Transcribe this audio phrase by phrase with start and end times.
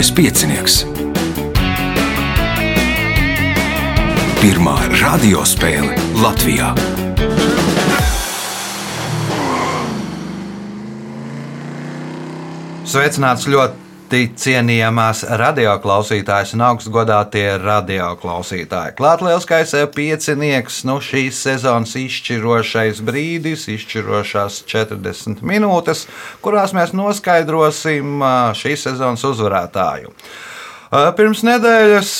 [0.00, 0.74] Mazais piecinieks.
[4.40, 5.92] Pirmā radiospēle
[6.22, 6.70] Latvijā.
[12.88, 13.79] Sveicināts ļoti
[14.10, 18.96] cienījamās radioklausītājas un augstgadātie radioklausītāji.
[18.98, 26.06] Klāt lielskais piecinieks, nu šīs sezonas izšķirošais brīdis, izšķirošās 40 minūtes,
[26.42, 28.24] kurās mēs noskaidrosim
[28.58, 30.10] šīs sezonas uzvarētāju.
[30.90, 32.14] Pirms nedēļas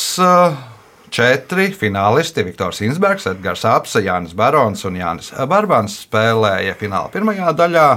[1.11, 7.89] četri finālisti- Viktors Insbergs, Edgars Apse, Jānis Barons un Jānis Barbans spēlēja fināla pirmajā daļā.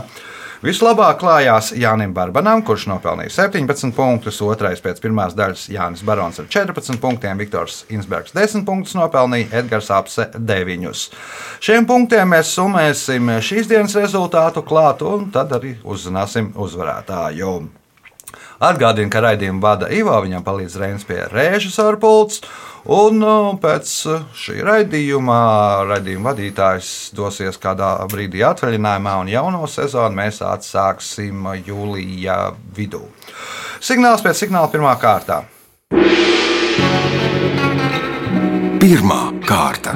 [0.64, 6.48] Vislabāk klājās Jānis Barbanam, kurš nopelnīja 17 punktus, otrais pēc pirmās daļas Jānis Barons ar
[6.48, 11.04] 14 punktiem, Viktors Insbergs 10 punktus nopelnīja, Edgars Apse 9.
[11.68, 17.83] Šiem punktiem mēs summēsim šīs dienas rezultātu klāt un tad arī uzzināsim uzvarētāju.
[18.64, 22.42] Atgādinu, ka raidījumu vada Ivo, viņam palīdz Reinas pie režisora pults.
[22.84, 23.90] Un uh, pēc
[24.36, 25.38] šī raidījuma
[25.88, 32.38] raidījuma vadītājs dosies kādā brīdī atvaļinājumā, un jauno sezonu mēs atsāksim jūlijā
[32.76, 33.06] vidū.
[33.84, 35.44] Signāls pēc signāla pirmā kārtā.
[38.84, 39.96] Pirmā kārta.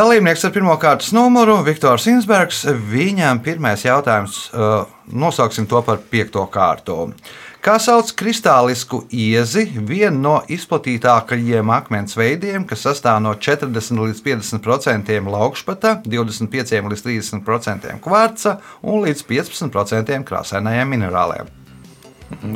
[0.00, 2.62] Dalībnieks ar pirmā kārtas numuru- Viktors Insbergs.
[2.64, 7.12] Viņam pirmais jautājums, uh, nosauksim to par piekto kārtu.
[7.60, 15.28] Kā sauc kristālisku iezi, vienu no izplatītākajiem akmens veidiem, kas sastāv no 40 līdz 50%
[15.28, 21.52] laukšpata, 25 līdz 30% kvarca un līdz 15% krāsainajiem minerāliem?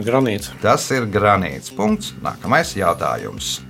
[0.00, 0.48] Granīts.
[0.62, 1.76] Tas ir granīts.
[1.76, 2.14] Punkts.
[2.24, 3.60] Nākamais jautājums.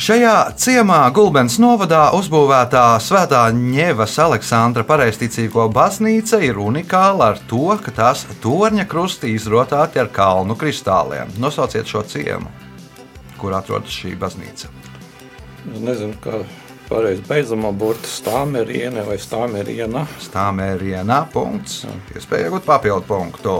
[0.00, 7.92] Šajā ciemā Gulbens novadā uzbūvētā Svētā Ņevas Aleksandra pareizticīgo baznīca ir unikāla ar to, ka
[7.98, 11.34] tās torņa krusti izrotāti ar kalnu kristāliem.
[11.36, 12.48] Nosauciet šo ciemu,
[13.36, 14.72] kur atrodas šī baznīca.
[15.68, 16.40] Es nezinu, kā
[16.88, 20.06] pareizi beidzamā burta stāmeriena vai stāmeriena.
[20.30, 21.82] Stāmērienā punkts.
[22.16, 23.58] Iespēja iegūt papildu punktu.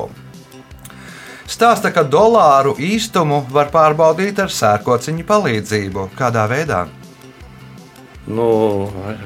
[1.50, 6.06] Stāsta, ka dolāru īstumu var pārbaudīt ar sērkociņu palīdzību.
[6.18, 6.84] Kādā veidā?
[8.30, 8.46] Nu,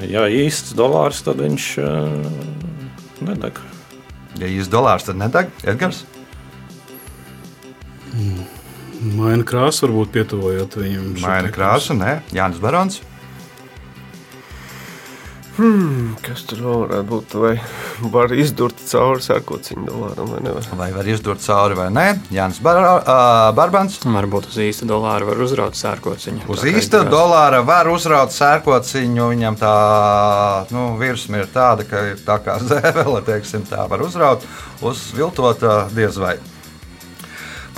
[0.09, 2.25] ja īsts dolārs, tad viņš uh,
[3.29, 3.61] nedeg.
[4.41, 6.07] Ja īsts dolārs, tad nedeg Edgars.
[9.05, 11.11] Maina krāsu, varbūt pietuvojot viņam.
[11.21, 13.03] Maina te krāsu, nē, Jānis Barons.
[15.55, 17.35] Hmm, kas tur vēl varētu būt?
[17.39, 20.67] Vai var izdurt cauri sērkociņu dolāram vai nevar?
[20.81, 22.07] Vai var izdurt cauri vai nē?
[22.35, 24.01] Jānis Bar uh, Barbans.
[24.03, 26.49] Varbūt uz īsta dolāra var uzraut sērkociņu.
[26.51, 29.29] Uz īsta dolāra var uzraut sērkociņu.
[29.31, 29.75] Viņam tā
[30.75, 34.43] nu, virsma ir tāda, ka ir tā kā zēvele, teiksim, tā var uzraut.
[34.83, 36.35] Uz viltota diez vai.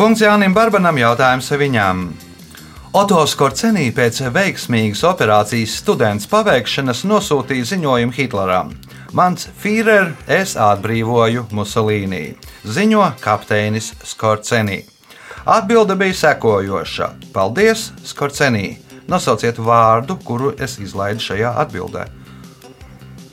[0.00, 2.08] Punkts Jānim Barbanam jautājums viņam.
[2.96, 8.70] Oto Skorcenī pēc veiksmīgas operācijas students paveikšanas nosūtīja ziņojumu Hitleram.
[9.12, 12.22] Mans Führer, es atbrīvoju Musolīnī,
[12.64, 14.78] ziņo kapteinis Skorcenī.
[15.44, 18.78] Atbilde bija sekojoša: Paldies, Skorcenī!
[19.12, 22.06] Nosauciet vārdu, kuru es izlaidu šajā atbildē.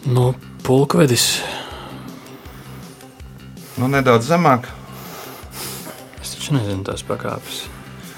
[0.03, 0.34] Nu,
[0.68, 1.38] pulkvedis.
[3.80, 4.68] Nu, nedaudz zemāk.
[6.19, 7.63] Es taču nezinu tās pakāpes.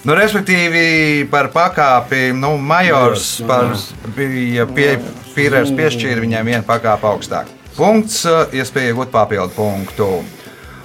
[0.05, 3.71] Nu, respektīvi, par pakāpi, nu, majors par,
[4.13, 4.91] bija pie,
[5.33, 7.49] Führers piešķīra viņam vienu pakāpi augstāk.
[7.73, 10.09] Punkts, eh, iespēja iegūt papildu punktu.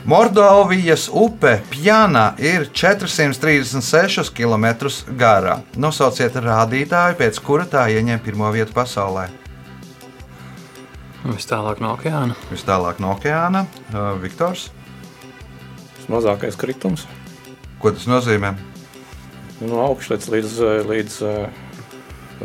[0.08, 4.88] Mordovijas upe Pjana ir 436 km
[5.20, 5.60] gara.
[5.76, 9.28] Nosauciet rādītāju, pēc kura tā ieņem pirmo vietu pasaulē.
[11.28, 12.34] Vis tālāk no okeāna.
[12.50, 13.66] Vis tālāk no okeāna.
[13.92, 14.70] Uh, Viktors,
[16.00, 17.04] Tas mazākais kritums
[17.80, 18.52] ko tas nozīmē?
[19.60, 21.20] No augšas līdz, eh, līdz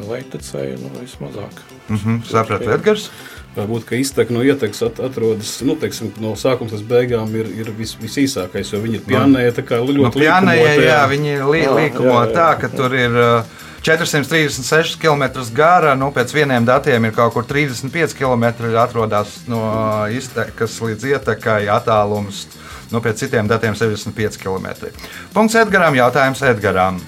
[0.10, 1.64] leitecei, nu, vismazāk.
[1.90, 3.10] Uh -huh, Sapratu, Edgars.
[3.56, 7.72] Varbūt, ka iztek no ietekmes at, atrodas nu, teiksim, no sākuma līdz beigām ir, ir
[7.72, 11.62] vis, visīsākais, jo viņi ir pjanēji tā kā ļoti Nu, Pjānajā, likumoti, jā, viņi li,
[11.62, 12.34] Jā, līkumo jā, jā.
[12.34, 13.46] tā, ka tur ir uh,
[13.86, 15.24] 436 km
[15.54, 15.96] gara.
[15.96, 18.44] Nu, pēc vieniem datiem ir kaut kur 35 km
[18.82, 22.48] atrodas no uh, iztekas līdz ietekai attālums.
[22.92, 24.92] Nu, pēc citiem datiem 75 km.
[25.34, 25.96] Punkts Edgaram.
[25.98, 27.02] Jautājums Edgaram.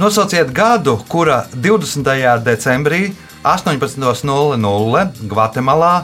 [0.00, 2.06] Nosauciet gadu, kura 20.
[2.46, 3.10] decembrī
[3.44, 5.94] 18.00 Gvatemalā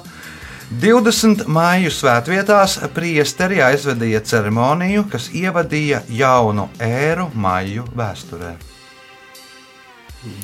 [0.83, 8.57] 20 māju svētvietās priesteri aizvedīja ceremoniju, kas ievadīja jaunu ēru māju vēsturē.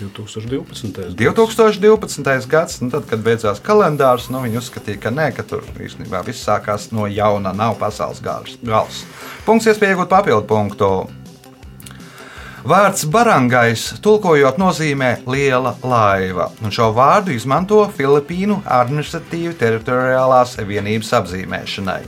[0.00, 1.14] 2012.
[1.18, 2.46] 2012.
[2.50, 6.44] gads, nu tad, kad beidzās kalendārs, nu, viņi uzskatīja, ka nē, ka tur īstenībā viss
[6.46, 8.58] sākās no jauna, nav pasaules gals.
[9.46, 10.92] Punkts, iespēja iegūt papildu punktu.
[12.62, 22.02] Vārds barangais, tulkojot, nozīmē liela laiva, un šo vārdu izmanto Filipīnu administratīvi teritoriālās vienības apzīmēšanai.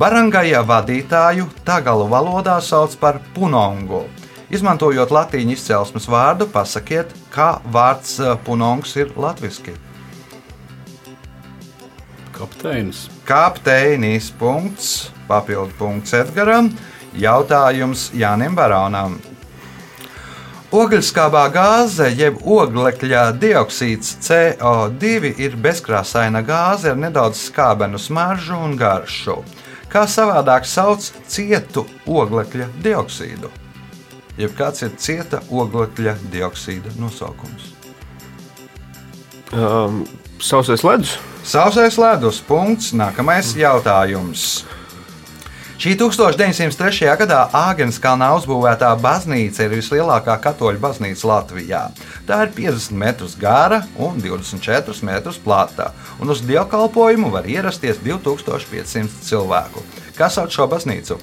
[0.00, 4.06] Barangaja vadītāju tagalu valodā sauc par punongu.
[4.52, 9.72] Izmantojot latīņu izcelsmes vārdu, pasakiet, kā vārds eh, punongs ir latviešu.
[12.36, 13.06] Kapteinis.
[13.24, 16.68] Kapteinis punkts, papildu punkts Edgaram,
[17.16, 19.16] jautājums Jānim Baronam.
[20.72, 29.40] Ogļskābā gāze, jeb oglekļa dioksīds CO2 ir bezkrāsaina gāze ar nedaudz skābenu smaržu un garšu.
[29.92, 33.61] Kā savādāk sauc cietu oglekļa dioksīdu?
[34.42, 37.68] Jeb kāds ir cieta oglekļa dioksīda nosaukums?
[39.54, 40.00] Um,
[40.42, 41.12] sausais ledus.
[41.46, 42.90] Sausais ledus punkts.
[42.96, 44.64] Nākamais jautājums.
[45.82, 47.06] Šī 1903.
[47.18, 51.82] gadā Āgenskalnā uzbūvētā baznīca ir vislielākā katoļu baznīca Latvijā.
[52.26, 55.90] Tā ir 50 metrus gara un 24 metrus plata,
[56.22, 59.82] un uz dievkalpojumu var ierasties 2500 cilvēku.
[60.18, 61.18] Kas sauc šo baznīcu?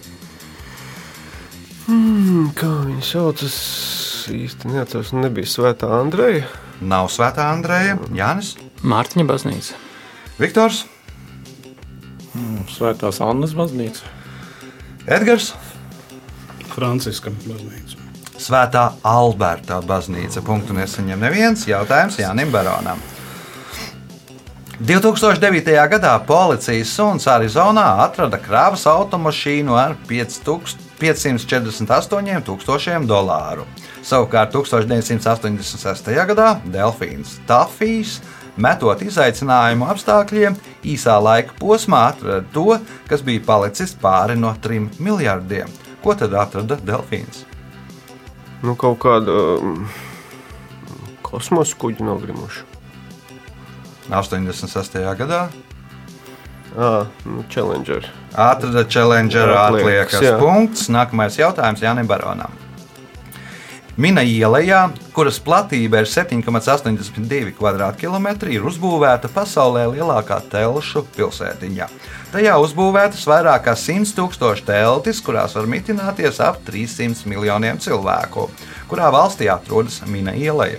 [1.89, 3.39] Hmm, kā viņi sauc?
[3.41, 3.55] Es
[4.29, 5.09] īsti neatceros.
[5.17, 6.43] Nebija Svētā Andreja.
[6.85, 8.51] Nav Svētā Andreja, Jānis,
[8.85, 9.77] Mārtiņa baznīca.
[10.37, 10.83] Viktors,
[12.69, 14.05] Svētās Annas baznīca.
[15.09, 15.55] Edgars,
[16.75, 17.97] Franciska baznīca.
[18.37, 20.43] Svētā Alberta baznīca.
[20.45, 23.01] Punktu nesaņem neviens jautājums Jānim Baronam.
[24.79, 25.73] 2009.
[25.95, 33.65] gadā policijas suns Arizonā atrada krāvas automašīnu ar 5000 548,000 dolāru.
[34.05, 36.13] Savukārt 1986.
[36.29, 38.19] gadā Delfīns Tafijs,
[38.59, 40.53] metot izaicinājumu apstākļiem,
[40.83, 42.79] īsā laika posmā atrada to,
[43.09, 45.67] kas bija palicis pāri no 3 miljardiem.
[46.03, 47.45] Ko tad atrada Delfīns?
[48.63, 49.87] Nu, kaut kāda um,
[51.23, 52.59] kosmosa kuģa nogrimuši.
[54.09, 54.97] 86.
[55.19, 55.41] gadā
[57.49, 58.05] Challenger.
[58.33, 60.39] atrada Challenger Atliekas, atliekas jā.
[60.39, 60.89] punkts.
[60.89, 62.53] Nākamais jautājums Jānim Baronam.
[63.99, 67.51] Mina ielā, kuras platība ir 7,82
[67.99, 71.87] km2, ir uzbūvēta pasaulē lielākā telšu pilsētiņa.
[72.31, 78.47] Tajā uzbūvētas vairāk kā 100 tūkstoši teltis, kurās var mitināties ap 300 miljoniem cilvēku.
[78.87, 80.77] Kurā valstī atrodas Mina ielā?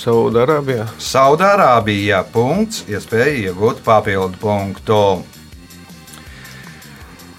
[0.00, 0.86] Saudārābijā.
[1.02, 2.22] Saudārābija.
[2.32, 5.00] Punkts, iespēja iegūt papildu punktu.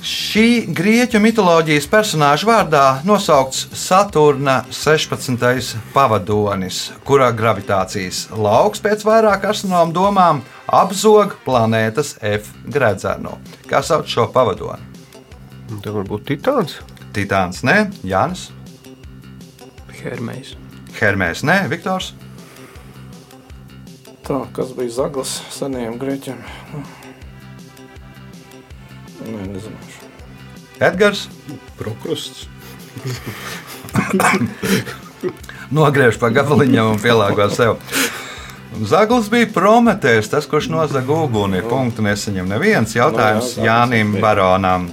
[0.01, 5.75] Šī grieķu mitoloģijas personāža vārdā nosaukts Saturna 16.
[5.93, 13.37] pavadonis, kura gravitācijas lauks pēc vairāk astronomu domām apzog planētas F gredzenu.
[13.69, 14.89] Kā sauc šo pavadoni?
[15.81, 16.79] Tā var būt Titāns.
[17.13, 18.49] Titāns, nē, Jānis,
[20.01, 20.57] Hermējs.
[20.97, 22.11] Hermēs, nē, Viktors,
[24.25, 26.39] Tā, kas bija zaglis senajiem grieķiem?
[26.73, 26.83] Nu.
[29.25, 30.09] Nē, nezināšu.
[30.81, 31.27] Edgars.
[31.77, 32.47] Prokrusts.
[35.71, 37.77] nogriež pa gabaliņam un pielāgo sev.
[38.87, 41.63] Zaglis bija Prometējs, tas, kurš nozaga uguni.
[41.65, 44.23] Punktu nesaņem neviens jautājums Nu jā, Jānim bija.
[44.23, 44.89] Baronam.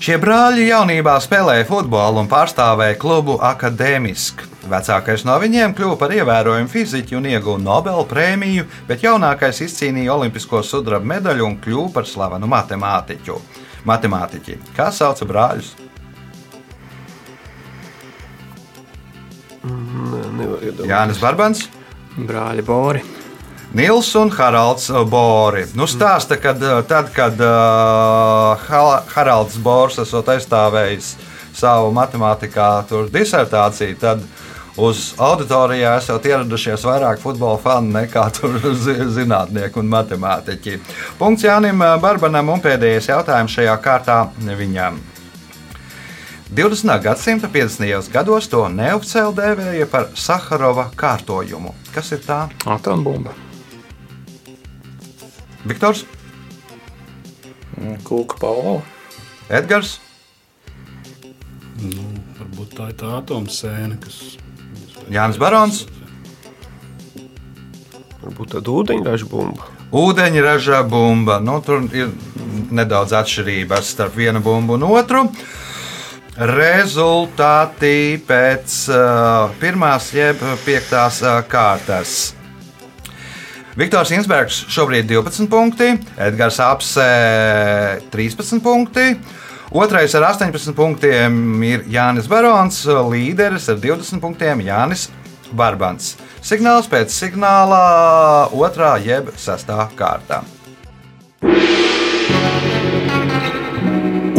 [0.00, 4.49] Šie brāļi jaunībā spēlēja futbolu un pārstāvēja klubu akadēmiski.
[4.68, 10.60] Vecākais no viņiem kļuva par ievērojumu fiziķu un ieguva Nobela prēmiju, bet jaunākais izcīnīja olimpisko
[10.66, 13.38] sudraba medaļu un kļuva par slavenu matemātiķu.
[13.88, 14.58] Matemātiķi.
[14.76, 15.72] Kā sauca brāļus?
[19.64, 20.90] Nevar iedomāties.
[20.92, 21.64] Jānis Barbans.
[22.18, 23.02] Brāļi Bori.
[23.72, 25.64] Nils un Haralds Bori.
[25.78, 26.52] Nu, stāsta, ka
[26.90, 28.70] tad, kad uh,
[29.14, 31.14] Haralds Bors esot aizstāvējis
[31.56, 34.24] savu matemātikā tur disertāciju, tad
[34.78, 38.26] uz auditorijā esat ieradušies vairāk futbola fani nekā
[39.16, 40.78] zinātnieki un matemātiķi.
[41.18, 45.00] Punkts Jānim Barbanam un pēdējais jautājums šajā kārtā viņam.
[46.50, 46.96] 20.
[47.02, 48.10] gadsimta 50.
[48.10, 51.74] gados to neoficiāli dēvēja par Saharova kārtojumu.
[51.94, 52.44] Kas ir tā?
[52.66, 53.34] Atombumba.
[55.64, 56.06] Viktors,
[57.80, 58.82] Mm, Kūka Paula.
[59.48, 59.98] Edgars,
[61.80, 62.02] Nu,
[62.36, 64.16] varbūt tā ir tā atomsēne, kas.
[65.10, 65.84] Jānis Barons.
[68.20, 69.66] Varbūt tāda ūdeņraža bumba.
[69.90, 71.40] ūdeņraža bumba.
[71.42, 72.12] Nu, tur ir
[72.70, 75.24] nedaudz atšķirības starp vienu bumbu un otru.
[76.50, 82.36] Rezultāti pēc uh, pirmās jeb piektās uh, kārtas.
[83.80, 87.06] Viktors Insbergs šobrīd 12 punkti, Edgars Apse
[88.12, 89.14] 13 punkti.
[89.70, 95.04] Otrais ar 18 punktiem ir Jānis Barons, līderis ar 20 punktiem Jānis
[95.54, 96.16] Barbants.
[96.42, 100.40] Signāls pēc signāla otrā jeb sestā kārtā.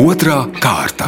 [0.03, 1.07] Otra kārta.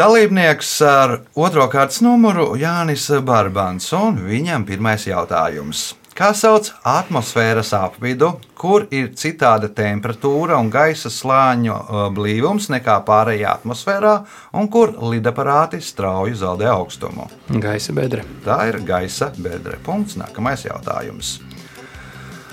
[0.00, 5.90] Dalībnieks ar otro kārtas numuru Jānis Barbans, un viņam pirmais jautājums.
[6.14, 13.56] Kā sauc atmosfēras apvidu, kur ir citāda temperatūra un gaisa slāņu uh, blīvums nekā pārējā
[13.58, 14.12] atmosfērā,
[14.54, 17.26] un kur lidaparāti strauji zaudē augstumu?
[17.50, 18.22] Gaisa bedre.
[18.46, 19.74] Tā ir gaisa bedre.
[19.82, 20.14] Punkts.
[20.22, 21.40] Nākamais jautājums.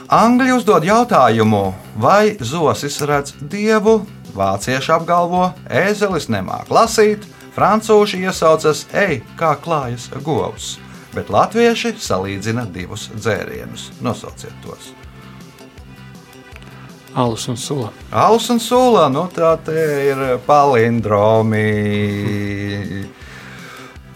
[0.09, 1.63] Angļi uzdod jautājumu,
[2.01, 3.99] vai zosis redz dievu,
[4.33, 10.79] vācieši apgalvo, ēzelis nemāk lasīt, francūži iesaucas, ej, kā klājas govs,
[11.15, 13.89] bet latvieši salīdzina divus dzērienus.
[14.01, 14.93] Nosauciet tos.
[17.11, 17.91] Alus un sula.
[18.15, 21.67] Alus un sula, nu tā ir palindromi.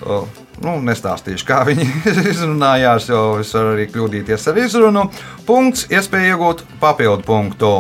[0.05, 0.23] O,
[0.63, 1.85] Nu, nestāstīšu, kā viņi
[2.31, 5.03] izrunājās, jo es varu arī kļūdīties ar izrunu.
[5.47, 7.71] Punkts, iespēja iegūt papildu punktu.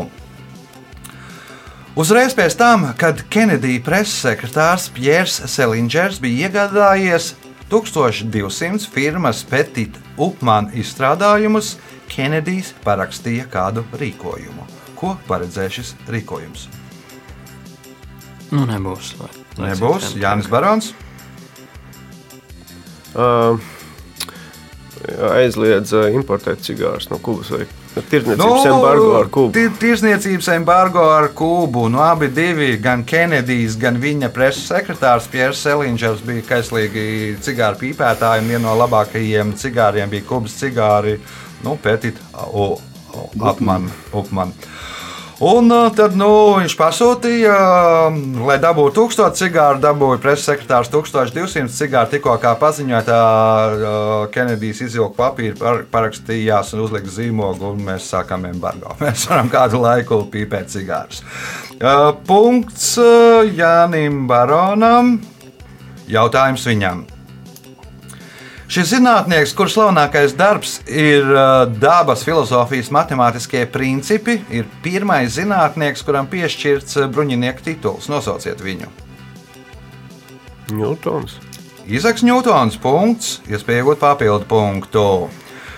[1.95, 7.31] Uzreiz pēc tam, kad Kenedija preses sekretārs Pjērs Selingers bija iegādājies
[7.75, 11.73] 1200 firmas Petit Upman izstrādājumus,
[12.07, 14.63] Kenedijs parakstīja kādu rīkojumu.
[14.95, 16.69] Ko paredzēja šis rīkojums?
[18.53, 19.15] Nu, nebūs.
[19.19, 20.93] Lai, lai Nebūs Jānis Barons.
[23.15, 23.59] Uh,
[25.33, 27.67] aizliedz importēt cigārus no Kubas vai
[28.09, 29.51] tirdzniecības Nu, embargo ar Kubu.
[29.51, 31.87] ti- Tirzniecības embargo ar Kubu.
[31.89, 38.41] Nu, abi divi, gan Kenedijs, gan viņa preses sekretārs Pierre Selingers bija kaislīgi cigāru pīpētāji.
[38.41, 41.19] un Viena no labākajiem cigāriem bija Kubas cigāri,
[41.63, 42.79] nu, Petit o-
[43.13, 43.91] o- Upman.
[44.13, 44.53] Upman.
[45.43, 47.55] Un uh, tad nu, viņš pasūtīja,
[48.07, 52.07] um, lai dabūtu 1000 cigāru, dabūja preses sekretārs 1200 cigāru.
[52.13, 58.07] Tikko kā paziņoja, tā uh, Kenedijs izvilka papīru, par, parakstījās un uzlika zīmogu, un mēs
[58.13, 58.95] sākām embargo.
[59.03, 61.19] Mēs varam kādu laiku pīpēt cigārus.
[61.75, 62.93] Uh, punkts
[63.57, 65.17] Jānim Baronam.
[66.07, 67.03] Jautājums viņam.
[68.65, 76.25] Šis zinātnieks, kurš slavenākais darbs ir uh, dabas filozofijas matemātiskie principi, ir pirmais zinātnieks, kuram
[76.31, 78.09] piešķirts uh, bruņinieka tituls.
[78.09, 78.89] Nosauciet viņu.
[80.73, 81.37] Ņūtons.
[81.85, 85.05] Izaks Ņūtons, punkts, iespēja iegūt papildu punktu.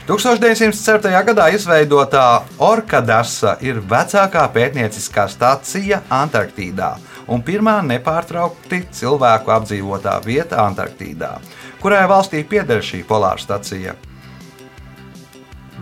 [0.08, 1.12] 1904.
[1.28, 6.94] gadā izveidotā Orkadasa ir vecākā pētnieciskā stācija Antarktīdā
[7.28, 11.34] un pirmā nepārtraukti cilvēku apdzīvotā vieta Antarktīdā.
[11.82, 13.96] Kurai valstī pieder šī polāra stacija?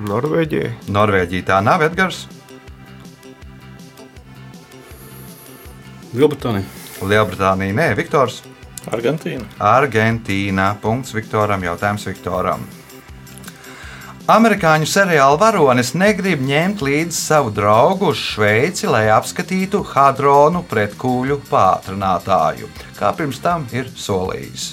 [0.06, 0.74] Norvēģijai.
[0.92, 2.26] Norvēģija tā nav Edgars,
[6.16, 6.64] Lielbritānija.
[7.04, 8.40] Lielbritānija, nē, Viktors.
[8.88, 9.44] Argentīna.
[9.60, 10.70] Argentīna.
[10.80, 11.64] Punkts Viktoram.
[11.66, 12.64] Jautājums Viktoram.
[14.32, 22.72] Amerikāņu seriāla varonis negrib ņemt līdzi savu draugu uz Šveici, lai apskatītu hadronu pretkūļu pātrinātāju,
[22.98, 24.72] kā pirms tam ir solījis.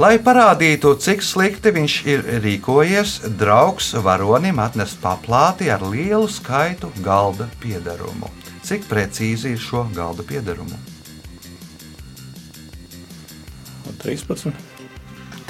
[0.00, 7.50] Lai parādītu, cik slikti viņš ir rīkojies, draugs varonim atnes paplāti ar lielu skaitu galda
[7.60, 8.30] piedarumu.
[8.64, 10.78] Cik precīzi ir šo galda piedarumu?
[14.00, 14.56] 13.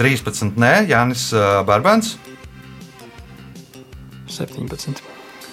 [0.00, 0.59] 13.
[0.59, 1.28] Nē, Jānis
[1.69, 2.16] Barbans.
[4.26, 4.99] 17.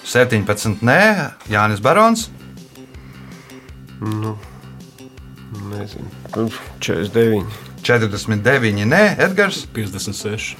[0.02, 0.82] 17.
[0.82, 0.98] Nē,
[1.46, 2.26] Jānis Barons.
[5.70, 6.10] Nezinu.
[6.80, 7.67] 49.
[7.82, 8.84] 49.
[8.88, 9.64] Nē, Edgars.
[9.74, 10.56] 56.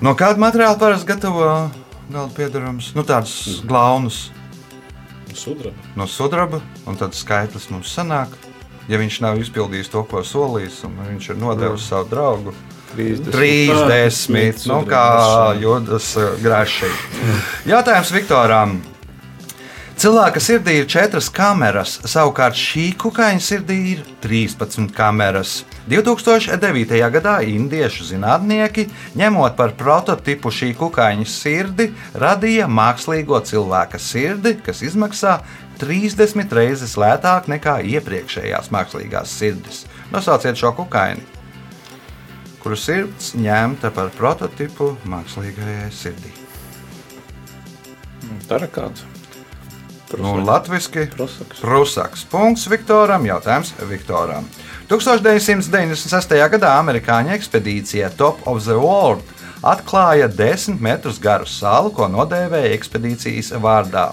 [0.00, 1.44] No kāda materiāla parasti gatavo
[2.10, 2.92] galda piedarums?
[2.96, 4.30] Nu, tādus glaunus
[5.34, 5.76] Sudraba.
[5.94, 8.32] no sudraba, un tad skaitlis mums sanāk.
[8.90, 12.54] Ja viņš nav izpildījis to, ko solījis, un viņš ir nodevis savu draugu,
[12.96, 13.30] 30.
[13.30, 14.64] 30.
[14.66, 15.04] Nu, kā
[15.60, 16.08] jūtas
[16.42, 16.90] grāši.
[17.70, 18.80] Jautājums Viktoram.
[20.00, 25.58] Cilvēka sirdī ir četras kameras, savukārt šī kukaiņa sirdī ir 13 kameras.
[25.92, 26.94] 2009.
[27.12, 28.86] gadā indiešu zinātnieki,
[29.20, 35.36] ņemot par prototipu šī kukaiņa sirdi, radīja mākslīgo cilvēka sirdi, kas izmaksā
[35.84, 39.84] 30 reizes lētāk nekā iepriekšējās mākslīgās sirdis.
[40.16, 41.28] Nosauciet šo kukaiņu
[42.64, 46.36] kuru sirds ņemta par prototipu mākslīgajai sirdī.
[48.48, 49.09] Dara kāds.
[50.18, 51.06] Nu, latviski
[51.60, 52.24] Prusaks.
[52.30, 53.26] Punkts Viktoram.
[53.26, 54.44] Jautājums Viktoram.
[54.90, 56.34] 1996.
[56.50, 59.22] gadā amerikāņu ekspedīcija Top of the World
[59.62, 64.10] atklāja 10 metrus garu salu, ko nodēvēja ekspedīcijas vārdā.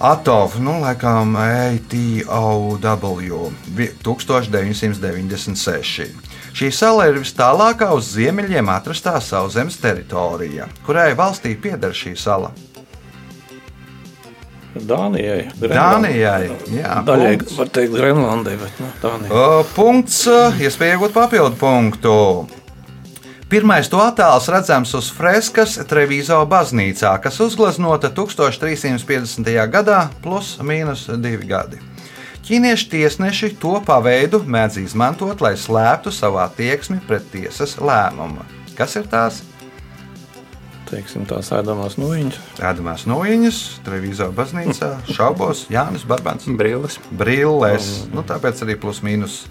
[0.00, 6.08] Atov, nu, laikam, ATOW, vi- 1996.
[6.56, 12.50] Šī sala ir vis tālākā uz ziemeļiem atrastā sauszemes teritorija, kurai valstī pieder šī sala.
[14.74, 15.48] Dānijai.
[15.58, 17.56] Dānijai, jā, Daļai punkts.
[17.58, 19.30] var teikt Grenlandai, bet nu, Dānijai.
[19.34, 22.48] O, Punkts, eh, iespēja iegūt papildu punktu.
[23.50, 29.66] Pirmais to attēls redzams uz freskas Trevizo baznīcā, kas uzgleznota 1350.
[29.66, 31.80] gadā, plus mīnus divi gadi.
[32.46, 38.46] Ķīniešu tiesneši to paveidu mēdz izmantot, lai slēptu savu attieksmi pret tiesas lēmumu.
[38.78, 39.42] Kas ir tās?
[40.90, 42.38] Teiksim, tās ēdamās nūjiņas.
[42.66, 46.48] Ēdamās nūjiņas, Trevizo baznīcā, šaubos, Jānis Barbans.
[46.58, 46.98] Brilles.
[47.14, 47.90] brilles.
[48.10, 49.44] Nu, tāpēc arī plus mīnus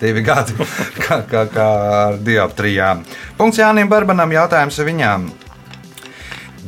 [0.00, 0.56] divi gadi,
[1.04, 1.66] kā, kā, kā
[2.08, 3.04] ar dioptrijām.
[3.36, 5.28] Punkts Jānim Barbanam jautājums viņām.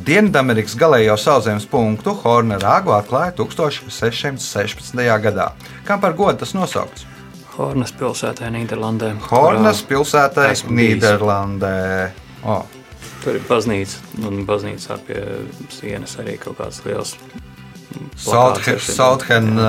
[0.08, 5.04] Dienvidamerikas galējo sauszemes punktu Horna rāgu atklāja 1616.
[5.24, 5.50] gadā.
[5.88, 7.08] Kam par godu tas nosaukts?
[7.58, 9.16] Hornas pilsētā Nīderlandē.
[9.32, 10.46] Hornas pilsētā.
[10.70, 11.78] Nīderlandē.
[12.46, 12.60] O,
[13.22, 13.98] Tur ir baznīca,
[14.28, 15.20] un baznīcā pie
[15.74, 17.16] sienas arī kaut kāds liels.
[18.18, 19.64] Sauthen, uh,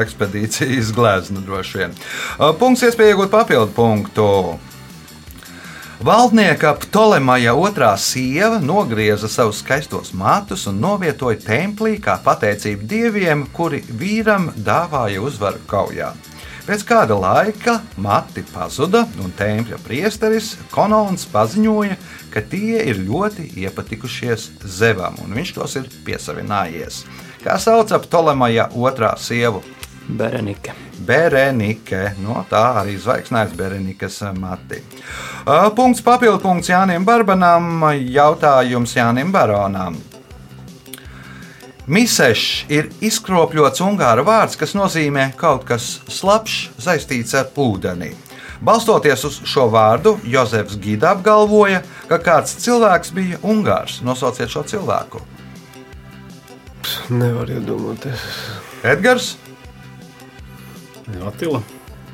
[0.00, 1.92] ekspedīcijas glezna droši vien.
[1.94, 4.26] Uh, Punkts iespēja iegūt papildu punktu.
[6.00, 13.82] Valdnieka Ptolemaja otrā sieva nogrieza savus skaistos matus un novietoja templī kā pateicību dieviem, kuri
[13.84, 16.14] vīram dāvāja uzvaru kaujā.
[16.70, 21.96] Pēc kāda laika mati pazuda, un tempļa priesteris Konons paziņoja,
[22.30, 27.00] ka tie ir ļoti iepatikušies Zevam, un viņš tos ir piesavinājies.
[27.42, 29.64] Kā sauc Ptolemaja otrā sievu?
[30.06, 30.76] Berenike.
[31.08, 32.12] Berenike.
[32.22, 34.78] No tā arī zvaigznājs Berenikas mati.
[35.74, 37.82] Punkts papildu punkts Jānim Barbanam.
[37.98, 39.98] Jautājums Jānim Baronam.
[41.88, 48.12] Misešs ir izkropļots ungāru vārds, kas nozīmē kaut kas slapjš, saistīts ar ūdeni.
[48.60, 54.02] Balstoties uz šo vārdu, Jozefs Gida apgalvoja, ka kāds cilvēks bija ungārs.
[54.04, 55.22] Nosauciet šo cilvēku.
[57.08, 58.26] Nevar iedomāties.
[58.84, 59.34] Edgars,
[61.26, 61.62] Atila.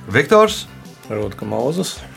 [0.09, 0.65] Viktors,
[1.07, 1.47] Varbūt, ka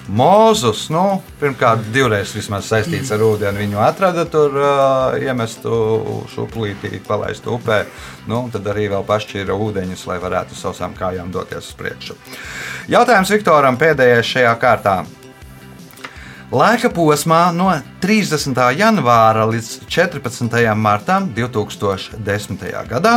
[0.10, 0.88] Mozus.
[0.90, 3.62] Nu, pirmkārt, divreiz saistīts ar ūdeni.
[3.66, 7.84] Viņu atrada tur, uh, iemestu šuplītī, palaistu upē.
[8.30, 12.18] Nu, tad arī vēl pašķīra ūdeņus, lai varētu savām kājām doties uz priekšu.
[12.90, 14.98] Jautājums Viktoram pēdējais šajā kārtā.
[16.50, 17.68] Laika posmā no
[18.02, 18.58] 30.
[18.74, 20.56] janvāra līdz 14.
[20.74, 22.64] martam 2010.
[22.90, 23.12] gadā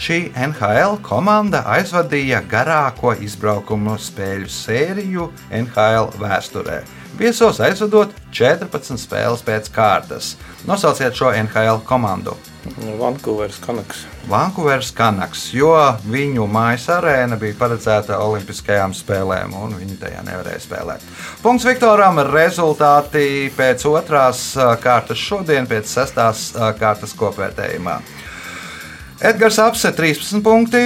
[0.00, 6.80] šī NHL komanda aizvadīja garāko izbraukumu spēļu sēriju NHL vēsturē.
[7.18, 10.36] Viesos aizvadot 14 spēles pēc kārtas.
[10.68, 12.36] Nosauciet šo NHL komandu.
[13.00, 14.04] Vankūveras kanaks.
[14.28, 15.72] Vankūveras Kanaks, jo
[16.12, 21.06] viņu mājas arēna bija paredzēta Olimpiskajām spēlēm, un viņi tajā nevarēja spēlēt.
[21.42, 22.20] Punkts Viktoram.
[22.28, 24.52] Rezultāti pēc otrās
[24.84, 27.98] kārtas šodien, pēc sestās kārtas kopvērtējumā.
[29.18, 30.78] Edgars Apse 13 punkti,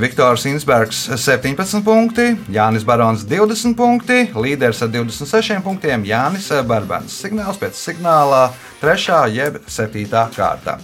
[0.00, 7.16] Viktors Insbergs 17 punkti, Jānis Barons 20 punkti, līderis ar 26 punktiem Jānis Barbans.
[7.16, 8.50] Signāls pēc signālā
[8.82, 9.16] 3.
[9.32, 10.04] jeb 7.
[10.36, 10.76] kārta.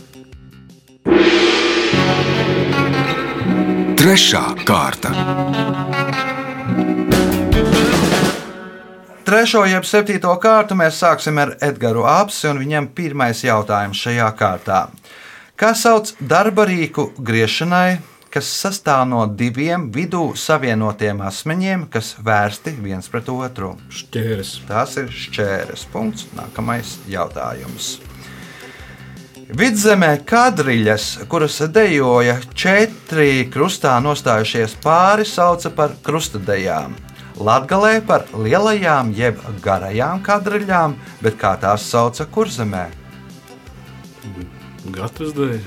[4.01, 5.13] Trešā kārta.
[9.29, 14.87] Trešo jeb septīto kārtu mēs sāksim ar Edgars Apsi, un viņam pirmais jautājums šajā kārtā.
[15.55, 18.01] Kā sauc darba rīku griešanai,
[18.35, 23.77] kas sastāv no diviem vidū savienotiem asmeņiem, kas vērsti viens pret otru?
[23.87, 24.51] Šķērs.
[24.67, 25.85] Tās ir šķēres.
[25.93, 26.27] Punkts.
[26.35, 28.01] Nākamais jautājums.
[29.55, 36.99] Vidzemē kadriļas, kuras dejoja četri krustā nostājušies pāri, sauca par krustadejām.
[37.39, 43.04] Latvijā par lielajām jeb garajām kadriļām, bet kā tās sauca kurzemē?
[44.95, 45.59] Gatavs dēļ.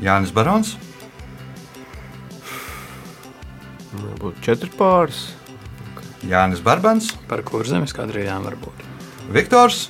[0.00, 0.76] Jānis Barons,
[3.90, 5.30] Varbūt četri pāris.
[6.28, 8.84] Jānis Barbans, Par kurzemes kadrījām var būt.
[9.34, 9.88] Viktors,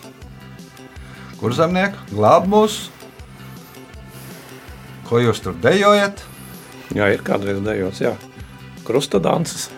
[1.40, 2.78] kurzemnieks, glāb mūs.
[5.08, 6.22] Ko jūs tur dejojat?
[6.94, 8.14] Jā, ir kādreiz dejots, jā.
[8.86, 9.68] Krustadances.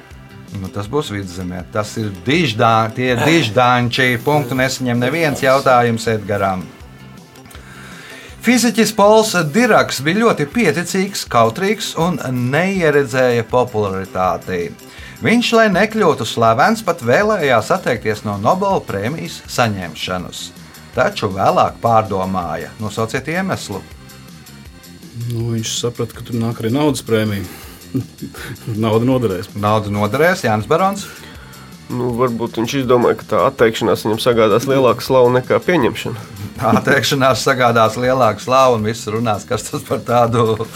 [0.60, 1.62] Nu, tas būs vidzemē.
[1.72, 4.20] Tas ir diždā, tie ir diždāņi.
[4.24, 6.66] Punktu nesaņem neviens jautājums Edgaram.
[8.42, 12.16] Fiziķis Pols Diraks bija ļoti pieticīgs, kautrīgs un
[12.50, 14.72] neieredzēja popularitāti.
[15.22, 20.42] Viņš, lai nekļūtu slavens, pat vēlējās atteikties no Nobela prēmijas saņemšanas.
[20.96, 23.78] Taču vēlāk pārdomāja, nosauciet iemeslu.
[25.28, 27.46] Nu, viņš saprata, ka tur nāk arī naudas prēmija.
[28.82, 29.52] Nauda noderēs.
[29.54, 31.06] Naudu noderēs Jānis Barons.
[31.94, 36.41] Nu, varbūt viņš izdomāja, ka tā atteikšanās viņam sagādās lielāku slavu nekā pieņemšana.
[36.72, 40.66] Atteikšanās sagādās lielāku slavu un viss runās, kas tas par tādu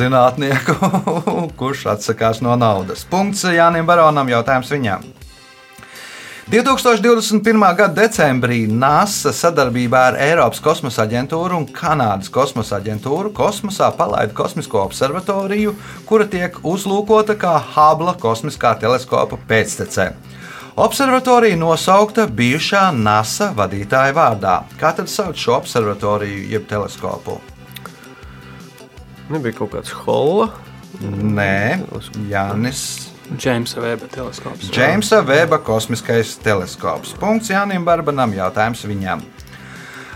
[0.00, 0.76] zinātnieku,
[1.60, 3.06] kurš atsakās no naudas.
[3.08, 5.06] Punkts Jānim Baronam, jautājums viņam.
[6.46, 7.42] 2021.
[7.74, 14.84] gada decembrī NASA sadarbībā ar Eiropas kosmosa aģentūru un Kanādas kosmosa aģentūru kosmosā palaida kosmisko
[14.84, 15.74] observatoriju,
[16.06, 20.12] kura tiek uzlūkota kā Hubble kosmiskā teleskopa pēctecē.
[20.76, 24.58] Observatorija nosaukta bijušā NASA vadītāja vārdā.
[24.76, 27.38] Kā tad sauc šo observatoriju jeb teleskopu?
[29.32, 30.50] Nebija kaut kāds holla.
[31.00, 31.80] Nē,
[32.28, 32.82] Jānis
[33.32, 34.68] Džeimsa Veba teleskops.
[34.68, 37.16] Džeimsa Veba kosmiskais teleskops.
[37.24, 39.24] Punkts Jānim Barbanam, jautājums viņam.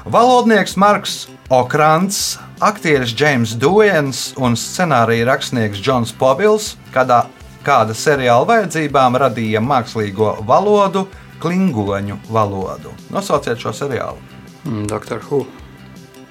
[0.04, 1.18] Valodnieks Marks
[1.48, 7.24] Okrans, aktieris James Duens un scenārija rakstnieks Džons Povils kādā,
[7.66, 11.06] kāda seriāla vajadzībām radīja mākslīgo valodu,
[11.40, 12.92] klingoņu valodu.
[13.10, 14.18] Nosauciet šo seriālu.
[14.64, 15.44] Mm, Doctor Who.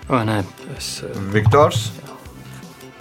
[0.10, 0.44] Vai nē,
[0.78, 1.02] es.
[1.04, 1.92] eh, Viktors,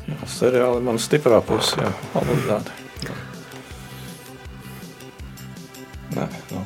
[0.09, 2.73] Jā, seriāli man stiprā pusē, jā, obligāti.
[6.17, 6.63] Nē, nu.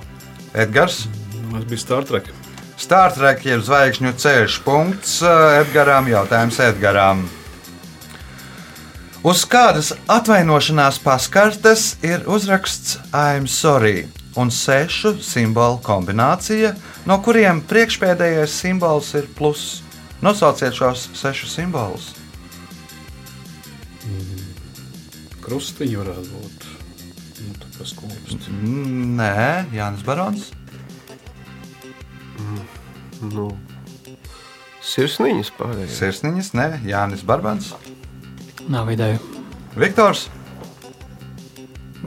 [0.55, 1.07] Edgars.
[1.53, 2.29] Tas bija Star Trek.
[2.79, 4.61] Star Trek ir zvaigžņu ceļš.
[4.65, 6.07] Punkts eh, Edgaram.
[6.09, 7.25] Jautājums Edgaram.
[9.23, 16.73] Uz kādas atvainošanās paskartes ir uzraksts I'm sorry un sešu simbolu kombinācija,
[17.07, 19.83] no kuriem priekšpēdējais simbols ir plus.
[20.23, 22.09] Nosauciet šos sešus simbolus.
[25.43, 26.69] Krustiņi varētu būt.
[27.43, 28.51] Nu, tā kā skūpsts.
[28.51, 30.51] Mm, Nē, Jānis Barons.
[33.23, 33.53] Nu,
[34.83, 35.99] sirsniņas pārējais.
[35.99, 37.75] Sirsniņas, nē, Jānis Barbans.
[38.69, 39.19] Nav ideju.
[39.77, 40.29] Viktors.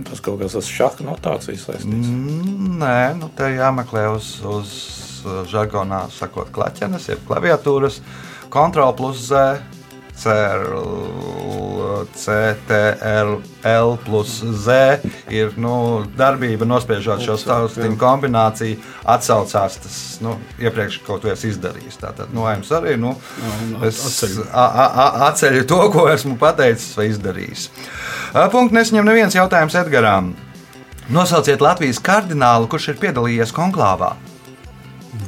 [0.06, 2.08] Tas kaut kas ar šādu notāciju saistīts.
[2.10, 4.72] Mm, Nē, nu te jāmeklē uz, uz
[5.24, 8.02] uh, žargonā, sakot, klaķenes, jeb klaviatūras.
[8.52, 9.62] Kontrol plus Z,
[10.16, 14.68] CRL, CTRL plus Z
[15.34, 18.80] ir nu, darbība, nospiežot šo stāstu kombināciju,
[19.12, 22.00] atsaucās tas nu, iepriekš kaut ko izdarījis.
[22.02, 23.16] Tātad, nu, jums arī nu,
[23.86, 25.66] es atceļu.
[25.68, 27.70] to, ko esmu pateicis vai izdarījis.
[28.54, 30.34] Punkts nesaņem neviens jautājums Edgaram.
[31.12, 34.16] Nosauciet Latvijas kardinālu, kurš ir piedalījies konklāvā.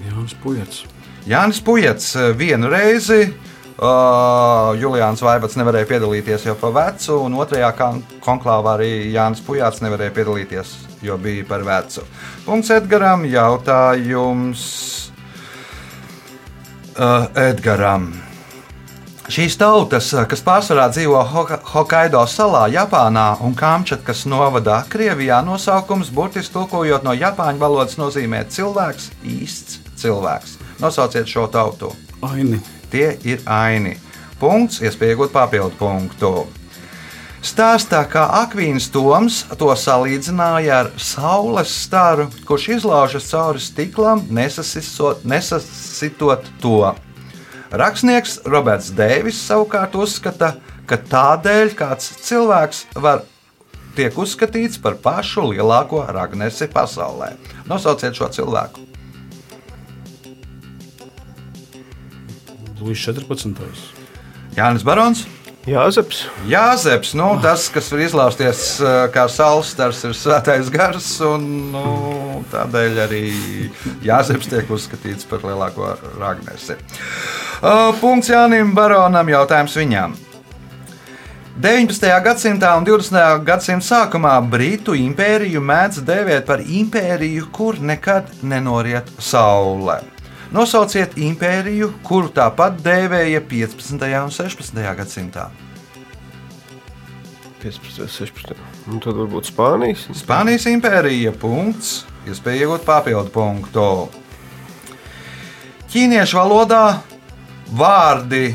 [0.07, 0.85] Jānis Pujats.
[1.27, 3.27] Jānis Pujats vienu reizi.
[3.77, 9.83] Uh, Julians Vaivats nevarēja piedalīties jau pa vecu, un otrajā kon- konklāvā arī Jānis Pujāts
[9.85, 10.71] nevarēja piedalīties,
[11.05, 12.01] jo bija par vecu.
[12.45, 13.21] Punkts Edgaram.
[13.29, 14.63] Jautājums
[16.97, 18.15] uh, Edgaram.
[19.27, 21.19] Šīs tautas, kas pārsvarā dzīvo
[21.73, 29.11] Hokaido salā, Japānā un Kamčatkas novadā, Krievijā, nosaukums burtiski tulkojot no japāņu valodas nozīmē cilvēks,
[29.27, 30.55] īsts cilvēks.
[30.79, 31.91] Nosauciet šo tautu.
[32.23, 32.63] Aini.
[32.91, 33.97] Tie ir aini.
[34.39, 36.31] Punkts, iespējot papildu punktu.
[37.47, 46.81] Stāstā, kā Akvīns Toms to salīdzināja ar saules staru, kurš izlaužas cauri stiklam, nesasitot to.
[47.71, 50.55] Rakstnieks Roberts Deivis savukārt uzskata,
[50.87, 53.25] ka tādēļ kāds cilvēks var
[53.97, 57.33] tiek uzskatīts par pašu lielāko ragnesi pasaulē.
[57.69, 58.86] Nosauciet šo cilvēku.
[62.81, 63.57] Luis 14.
[64.57, 65.25] Jānis Barons.
[65.67, 66.21] Jāzeps.
[66.47, 71.09] Jāzeps, nu, tas, kas var izlausties uh, kā saules stars, ir svētais gars.
[71.27, 71.83] Un, nu,
[72.53, 73.23] tādēļ arī
[74.05, 76.77] Jāzeps tiek uzskatīts par lielāko ragnesi.
[77.59, 80.15] Uh, punkts Jānim Baronam, jautājums viņam.
[81.57, 82.05] 19.
[82.23, 83.41] gadsimtā un 20.
[83.43, 89.97] gadsimta sākumā Britu impēriju mēdz dēvēt par impēriju, kur nekad nenoriet saule.
[90.55, 94.05] Nosauciet impēriju, kuru tāpat dēvēja 15.
[94.23, 94.83] un 16.
[94.99, 95.49] gadsimtā.
[97.59, 98.55] 15, 16.
[98.87, 100.05] Un tad varbūt Spānijas.
[100.15, 103.89] Spānijas impērija punkts, iespēja iegūt papildu punktu.
[105.91, 107.01] Ķīniešu valodā
[107.75, 108.45] vārdi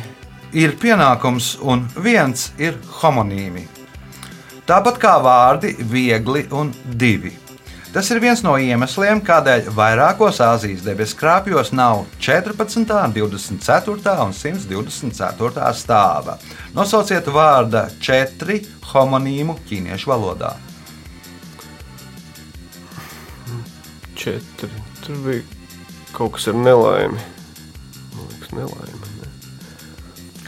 [0.57, 3.66] ir pienākums un viens ir homonīmi.
[4.68, 7.41] Tāpat kā vārdi viegli un divi.
[7.92, 15.66] Tas ir viens no iemesliem, kādēļ vairākos Āzijas debesu krāpjos nav 14, 24 un 124
[15.76, 16.38] stāva.
[16.72, 18.62] Nosauciet vārda četri
[18.94, 20.55] homonīmu ķīniešu valodā.
[24.16, 24.72] Četri.
[25.05, 25.44] Tur bija
[26.16, 27.20] kaut kas ar nelaimi.
[28.16, 29.12] Man liekas, nelaime.
[29.20, 29.31] Ne?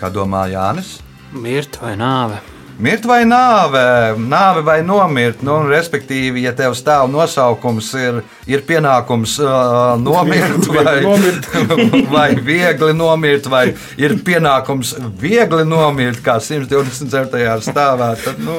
[0.00, 0.96] Kā domā Jānis?
[1.36, 2.40] Mirt vai nāve?
[2.74, 3.80] Mirt vai nāve,
[4.18, 5.44] nāve vai nomirt.
[5.46, 8.18] Nu, respektīvi, ja tev stāv nosaukums, ir,
[8.50, 11.46] ir pienākums uh, nomirt, vai, Nomirt.
[12.16, 13.68] vai viegli nomirt, vai
[14.00, 17.46] ir pienākums viegli nomirt, kā 124.
[17.62, 18.58] stāvā, tad nu,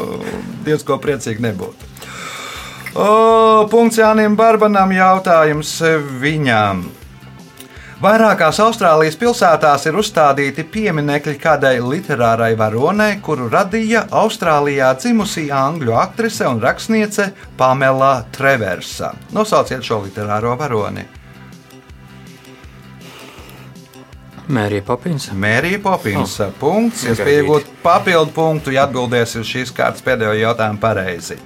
[0.64, 1.92] diezko priecīgi nebūtu.
[2.96, 3.08] O,
[3.68, 5.76] punkts Jānim Barbanam jautājums
[6.24, 6.86] viņam.
[7.96, 16.44] Vairākās Austrālijas pilsētās ir uzstādīti pieminekļi kādai literārai varonei, kuru radīja Austrālijā dzimusī angļu aktrise
[16.50, 19.14] un rakstniece Pamela Treversa.
[19.32, 21.06] Nosauciet šo literāro varoni.
[24.52, 25.32] Mērija Popins.
[25.32, 26.36] Mērija Popins.
[26.44, 26.52] Oh.
[26.60, 27.08] Punkts.
[27.08, 31.40] Es pieņemu papildu punktu, ja atbildēs uz šīs kārtas pēdējo jautājumu pareizi.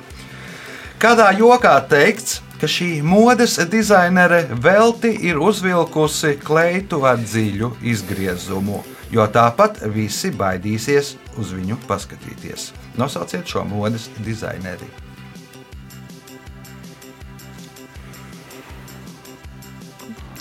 [0.99, 9.27] Kādā jokā teikts, ka šī modes dizainere velti ir uzvilkusi kleitu ar dziļu izgriezumu, jo
[9.33, 12.71] tāpat visi baidīsies uz viņu paskatīties.
[12.99, 14.89] Nosauciet šo modes dizaineri.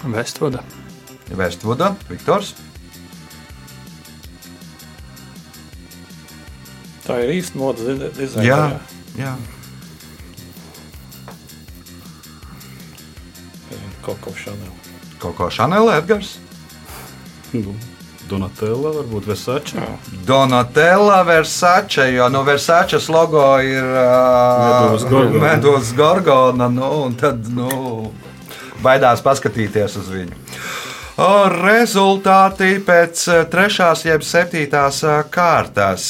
[0.05, 0.63] Vestvuda.
[1.35, 2.55] Vestvuda, Viktors.
[7.09, 8.47] Tā ir īsta modes di- dizaina.
[8.47, 8.81] Jā,
[9.17, 9.33] jā.
[14.09, 14.73] Kaut ko šanēl.
[15.21, 16.39] Kaut ko Šanela Edgars.
[17.53, 17.75] Nu,
[18.29, 19.83] Donatella, varbūt Versace.
[20.25, 25.43] Donatella Versace, jo no Versace logo ir uh, Gorgona.
[25.45, 26.71] Medulas Gorgona.
[26.73, 27.69] Nu, un tad nu,
[28.85, 30.41] baidās paskatīties uz viņu.
[31.19, 36.05] Rezultāti pēc eh, trešās, jeb septītās eh, kārtas.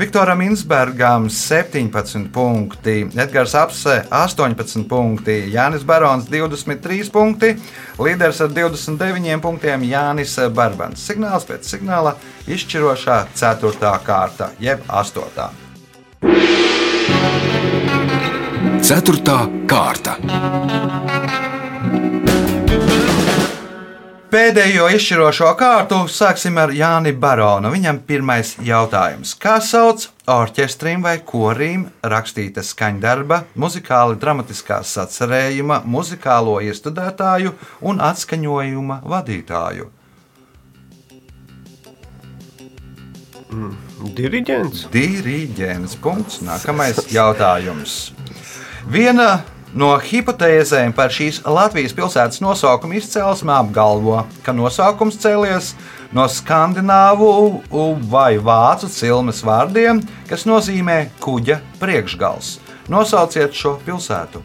[0.00, 7.52] Viktoram Insbergam 17 punkti, Edgars Apse 18 punkti, Jānis Barons 23 punkti,
[8.00, 11.04] līderis ar 29 punktiem Jānis Barbans.
[11.10, 12.16] Signāls pēc signāla
[12.48, 13.92] izšķirošā 4.
[14.06, 15.60] kārta, jeb 8.
[18.80, 20.16] Ceturtā kārta.
[24.34, 27.70] Pēdējo izšķirošo kārtu sāksim ar Jāni Baronu.
[27.70, 29.36] Viņam pirmais jautājums.
[29.38, 37.54] Kā sauc orķestrim vai korim rakstīta skaņdarba, muzikāli dramatiskā sacerējuma, muzikālo iestudētāju
[37.86, 39.86] un atskaņojuma vadītāju?
[44.18, 44.88] Diriģents.
[44.98, 45.94] Diriģents.
[46.02, 46.42] Punkts.
[46.42, 48.08] Nākamais jautājums.
[48.90, 55.72] Viena no hipotēzēm par šīs Latvijas pilsētas nosaukuma izcelsmi apgalvo, ka nosaukums cēlies
[56.14, 57.30] no skandināvu
[58.10, 62.58] vai vācu cilmes vārdiem, kas nozīmē kuģa priekšgals.
[62.88, 64.44] Nosauciet šo pilsētu.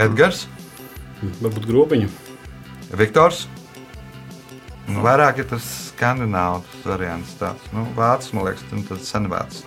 [0.00, 0.46] Edgars,
[1.20, 2.08] Varbūt grobiņu.
[2.96, 3.44] Viktors.
[4.90, 7.36] Nu, vairāk ir tas skandināvs variants.
[7.38, 7.68] Tāds.
[7.74, 9.62] Nu, vācis, man liekas, un tas senvācis.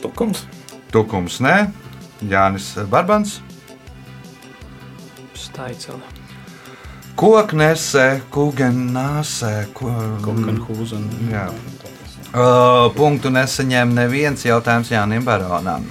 [0.00, 0.46] Tukums.
[0.94, 1.56] Tukums nē,
[2.30, 3.40] Jānis Barbans.
[5.34, 6.00] Staicela.
[7.20, 9.90] Koknese, kugenāse, ko...
[10.24, 11.04] Kokenhūzen.
[11.28, 11.48] Jā.
[12.30, 15.84] Uh, punktu nesaņem neviens jautājums Jānim Baronam.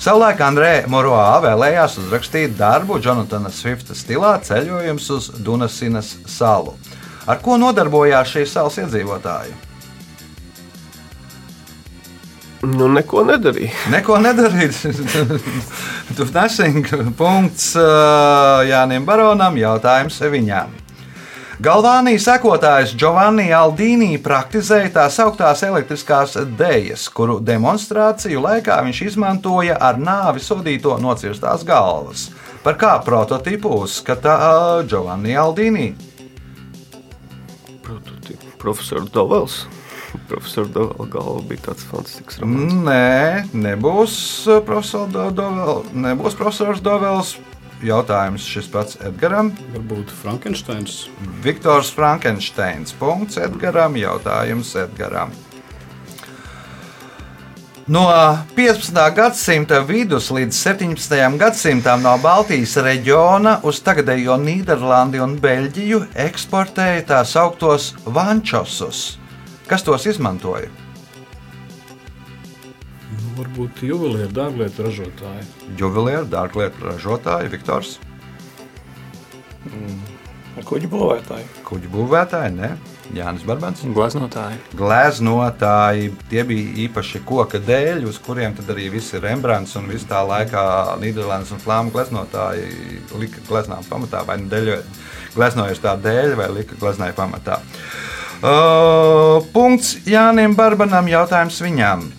[0.00, 6.72] Savulaik Andrē Moroā vēlējās uzrakstīt darbu Jonatana Swifta stilā ceļojums uz Dunasinas salu.
[7.28, 9.52] Ar ko nodarbojās šīs salas iedzīvotāji?
[12.64, 13.74] Nu, neko nedarīja.
[13.92, 14.80] Neko nedarīt.
[16.16, 16.88] Tu nesing.
[17.16, 19.60] Punkts uh, Jānim Baronam.
[19.60, 20.72] Jautājums viņām.
[21.60, 29.98] Galvānī sekotājs Giovanni Aldīnī praktizēja tā sauktās elektriskās dēļas, kuru demonstrāciju laikā viņš izmantoja ar
[30.00, 32.30] nāvi sodīto nocirstās galvas.
[32.64, 34.38] Par kā prototipu uzskata
[34.88, 35.90] Giovanni Aldīnī?
[37.84, 38.54] Prototipu.
[38.60, 39.60] Profesors Dovels.
[40.32, 42.72] Profesors Dovela galva bija tāds fantastisks romāns.
[42.88, 44.16] Nē, nebūs
[44.64, 47.36] profesors Do- Dovel, nebūs profesors Dovels.
[47.80, 49.54] Jautājums šis pats Edgaram.
[49.72, 51.06] Varbūt Frankensteins.
[51.44, 52.92] Viktors Frankensteins.
[53.00, 53.96] Punkts Edgaram.
[53.96, 55.32] Jautājums Edgaram.
[57.90, 58.04] No
[58.54, 58.92] 15.
[59.16, 61.16] gadsimta vidus līdz 17.
[61.40, 69.16] gadsimtam no Baltijas reģiona uz tagadējo Nīderlandi un Beļģiju eksportēja tā sauktos vančosus.
[69.66, 70.68] Kas tos izmantoja?
[73.50, 75.42] Varbūt juvelieru dārglietu ražotāji.
[75.74, 77.96] Juvelieru, dārglietu ražotāji, Viktors,
[80.66, 81.46] Kuģi būvētāji.
[81.66, 82.68] kuģu būvētāji, ne?
[83.10, 83.82] Jānis Barbans.
[83.82, 84.60] Glaznotāji.
[84.78, 90.22] Gleznotāji, tie bija īpaši koka dēļi, uz kuriem tad arī visi Rembrandts un viss tā
[90.22, 90.62] laikā
[91.02, 94.72] Nīderlandes un Flāmu gleznotāji lika gleznām pamatā, vai nu dēļ,
[95.34, 97.58] gleznojas tā dēļ, vai lika gleznai pamatā.
[98.40, 102.12] Uh, punkts Jānim Barbanam, jautājums viņam.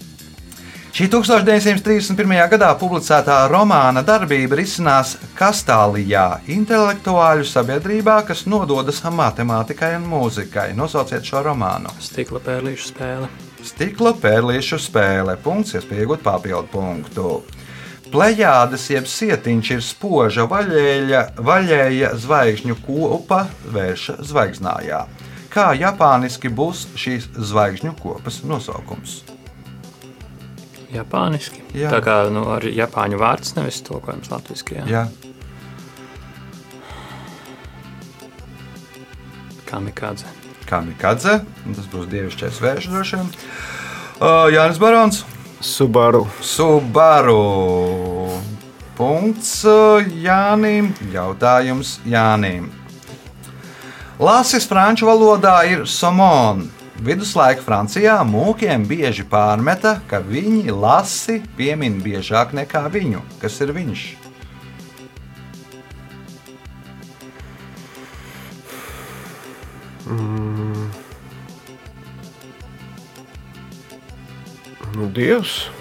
[0.91, 2.33] Šī 1931.
[2.51, 10.73] gadā publicētā romāna darbība risinās Kastālijā, intelektuāļu sabiedrībā, kas nododas matemātikai un mūzikai.
[10.75, 11.95] Nosauciet šo romānu.
[12.03, 13.31] Stikla pērlīšu spēle.
[13.63, 15.39] Stikla pērlīšu spēle.
[15.39, 17.31] Punkts, iespēja iegūt papildu punktu.
[18.11, 25.05] Plejādes jeb sietiņš ir spoža vaļēja, vaļēja zvaigžņu kopa vērša zvaigznājā.
[25.55, 29.21] Kā japāniski būs šīs zvaigžņu kopas nosaukums?
[30.91, 31.61] Japāniski.
[31.77, 31.91] Jā.
[31.93, 34.81] Tā kā nu, ar japāņu vārds nevis tulkojums latviešu.
[34.91, 35.05] Jā,
[39.71, 40.27] Kamikādze.
[40.67, 43.29] kamikadze, un tas būs dievišķais vērš droši vien.
[44.21, 45.23] Uh, Jānis Barons,
[45.63, 46.25] Subaru.
[46.41, 47.39] Subaru.
[48.97, 49.63] Punkts
[50.21, 50.91] Jānim.
[51.13, 52.67] Jautājums Jānim.
[54.21, 56.67] Lasis franču valodā ir somon.
[57.01, 63.23] Viduslaika Francijā mūkiem bieži pārmeta, ka viņi lasi piemin biežāk nekā viņu.
[63.41, 64.03] Kas ir viņš?
[74.93, 75.71] Nu, Dievs.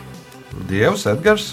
[0.72, 1.52] Dievs, Edgars.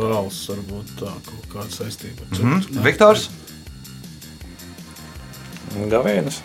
[0.00, 2.26] Sāls varbūt tā kaut kāda saistība.
[2.30, 2.60] Mhm.
[2.64, 2.82] ceptu.
[2.84, 3.28] Viktors,
[5.90, 6.40] Gavienas.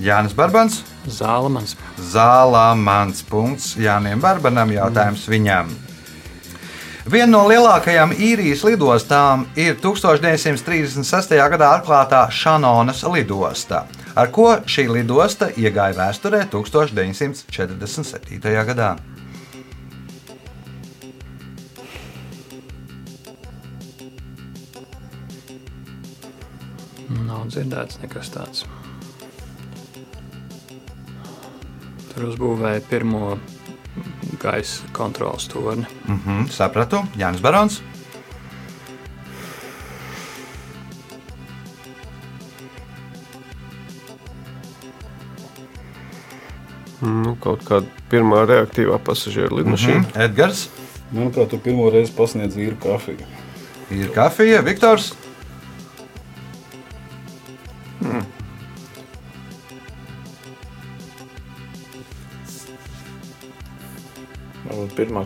[0.00, 0.82] Jānis Barbans.
[1.06, 1.74] Zālamans.
[1.98, 5.68] Zālā mans punkts Jānim Barbanam jautājums viņam.
[7.10, 11.34] Viena no lielākajām īrijas lidostām ir 1936.
[11.34, 18.38] gadā atklātā Šanonas lidosta, ar ko šī lidosta iegāja vēsturē 1947.
[18.70, 18.96] gadā.
[27.52, 28.64] Dzirdēts nekas tāds.
[32.12, 33.36] Tur uzbūvēja pirmo
[34.42, 35.86] gaisa kontrols torni.
[36.08, 37.80] Mhm, sapratu, Jānis Barons.
[47.02, 50.04] Nu, kaut kāda pirmā reaktīvā pasažieru lidmašīna.
[50.04, 50.68] Mhm, Edgars,
[51.12, 53.26] Manuprāt, tu pirmo reizi pasniedz vīru kafiju.
[53.92, 55.10] ir kafija, Viktors.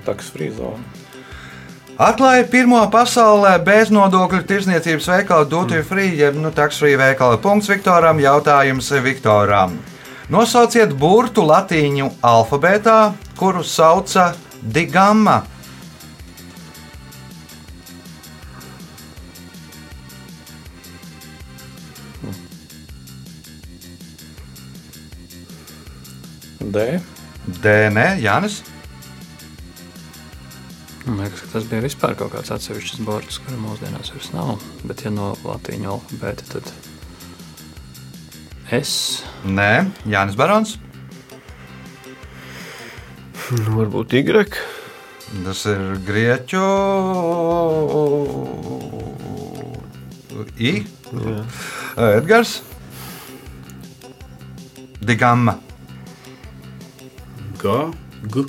[0.06, 0.78] Taks frīzona.
[1.96, 7.38] Atklāja pirmo pasaulē beznodokļu tirzniecības veikalu Duty Free, jeb nu, tax free veikala.
[7.40, 9.78] Punkts Viktoram, jautājums Viktoram.
[10.28, 15.40] Nosauciet burtu latīņu alfabētā, kuru sauca digamma.
[26.60, 26.88] D.
[27.64, 28.60] Dēnē, Jānis.
[31.06, 34.56] Man liekas, ka tas bija vispār kaut kāds atsevišķs borts, kura mūsdienās vairs nav.
[34.82, 36.72] Bet, ja no latīņu alfabēta, tad
[38.74, 40.74] es Nē, Jānis Barons.
[43.54, 44.58] Nu, varbūt Y.
[45.46, 46.64] Tas ir grieķu.
[50.58, 50.74] I.
[51.94, 52.58] Edgars.
[55.06, 55.60] Digamma.
[57.62, 57.80] G,
[58.26, 58.48] G.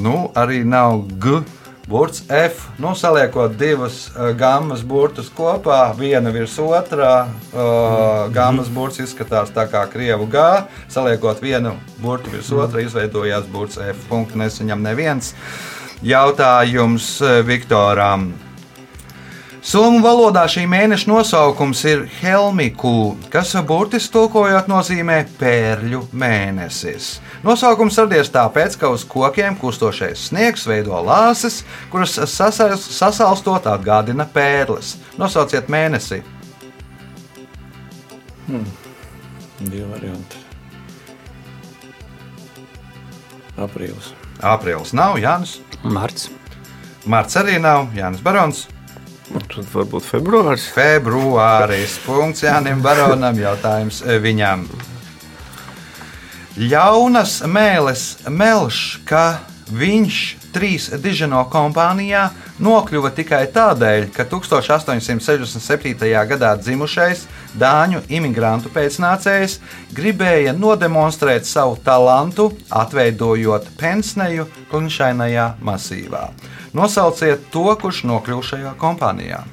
[0.00, 1.42] Nu, arī nav G.
[1.90, 2.68] Burts F.
[2.78, 7.14] Nu, saliekot divas uh, gammas burtus kopā, viena virs otrā.
[7.50, 10.44] Uh, gammas burts izskatās tā kā krievu G.
[10.86, 14.04] Saliekot vienu burtu virs otrā, izveidojās burts F.
[14.06, 15.32] Punkts nesaņem neviens.
[16.06, 18.30] Jautājums uh, Viktoram.
[19.60, 27.16] Somu valodā šī mēneša nosaukums ir Helmiku, kas burtiski tulkojot nozīmē pērļu mēnesis.
[27.40, 31.62] Nosaukums radies tāpēc, ka uz kokiem kustošais sniegs veido lāses,
[31.92, 34.98] kuras sasals, sasalstot atgādina pērles.
[35.20, 36.20] Nosauciet mēnesi.
[38.50, 40.44] Divi varianti.
[43.60, 44.12] Aprīlis.
[44.40, 45.58] Aprīlis nav, Jānis.
[45.84, 46.28] Marts.
[47.08, 48.66] Marts arī nav, Jānis Barons.
[49.30, 50.68] Tad varbūt februāris.
[50.74, 51.96] Februāris.
[52.04, 53.38] Punkts Jānim Baronam.
[53.38, 54.66] Jautājums viņam.
[56.58, 59.38] Ļaunas mēlis melš, ka
[59.70, 60.16] viņš
[60.50, 62.24] trīs diženo kompānijā
[62.58, 65.94] nokļuva tikai tādēļ, ka 1867.
[66.32, 67.22] gadā dzimušais
[67.54, 69.60] dāņu imigrantu pēcnācējs
[69.94, 76.28] gribēja nodemonstrēt savu talantu, atveidojot pensneju klinšainajā masīvā.
[76.74, 79.44] Nosauciet to, kurš nokļuva šajā kompānijā.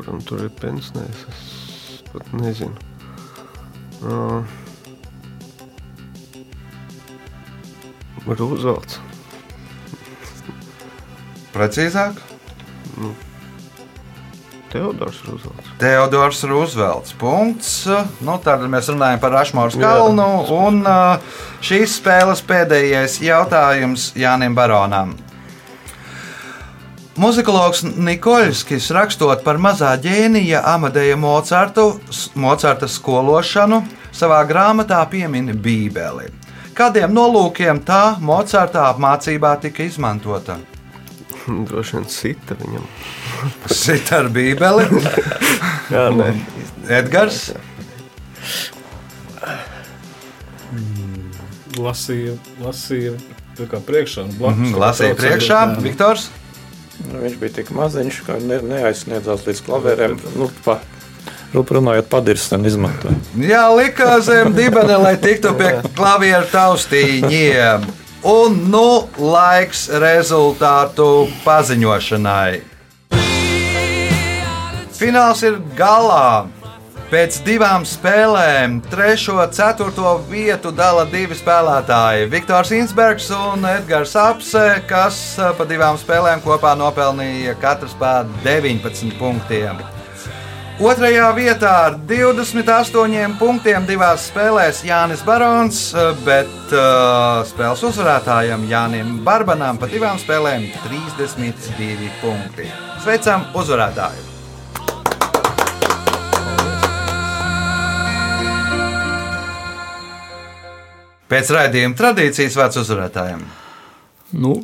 [0.00, 1.26] Kuram tur ir pensnēs?
[1.28, 2.72] Es pat nezinu.
[4.00, 4.40] Uh,
[8.24, 8.96] Rūzelts.
[11.52, 12.16] Precīzāk,
[14.72, 15.70] Teodors Rūzelts.
[15.82, 17.12] Teodors Roosevelts.
[17.20, 17.72] Punkts.
[18.24, 20.28] Nu, tad mēs runājam par Rašmāru kalnu.
[20.56, 25.18] Un uh, šīs spēles pēdējais jautājums Jānim Baronam.
[27.20, 31.98] Muzikologs Nikoļskis rakstot par mazā ģēnija Amadeja Mocartu,
[32.40, 33.82] Mocarta skološanu,
[34.16, 36.30] savā grāmatā piemin Bībeli.
[36.72, 40.56] Kādiem nolūkiem tā Mocarta apmācībā tika izmantota?
[41.68, 42.88] Droši vien sita viņam.
[43.82, 44.88] Sit ar Bībeli,
[45.92, 46.32] Jā, nē.
[47.02, 47.50] Edgars.
[51.76, 53.18] Lasīja, lasīja
[53.60, 54.24] tā kā priekšā.
[54.24, 55.82] un blakus tā kā Lasīja priekšā, jā.
[55.84, 56.30] Viktors.
[57.10, 60.12] Nu, viņš bija tik maziņš, ka ne, neaizsniedzās līdz klavierēm.
[60.38, 60.76] Nu, pa,
[61.50, 63.16] rup runājot, padirsten izmantoja.
[63.42, 67.88] Jā, lika zem dibena, lai tiktu pie klavieru taustīņiem.
[68.30, 72.60] Un nu laiks rezultātu paziņošanai.
[75.00, 76.46] Fināls ir galā.
[77.10, 84.62] Pēc divām spēlēm, trešo un ceturto vietu dala divi spēlētāji- Viktors Insbergs un Edgars Apse,
[84.86, 89.82] kas eh, pa divām spēlēm kopā nopelnīja katrs pa 19 punktiem.
[90.78, 95.82] Otrajā vietā ar 28 punktiem divās spēlēs Jānis Barons,
[96.24, 102.70] bet uh, spēles uzvarētājam Jānim Barbanam pa divām spēlēm 32 punkti.
[103.02, 104.29] Sveicam uzvarētāju!
[111.30, 113.42] Pēc raidījuma tradīcijas vārds uzvarētājiem.
[114.42, 114.56] Nu,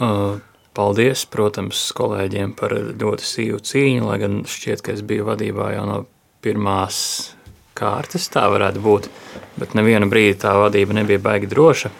[0.00, 0.38] uh,
[0.76, 5.84] paldies, protams, kolēģiem par ļoti sīvu cīņu, lai gan šķiet, ka es biju vadībā jau
[5.90, 5.98] no
[6.44, 6.96] pirmās
[7.76, 9.10] kārtas, tā varētu būt,
[9.60, 11.92] bet nevienu brīdi tā vadība nebija baigi droša.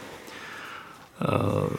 [1.25, 1.77] Uh,